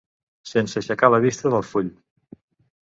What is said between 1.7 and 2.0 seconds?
full.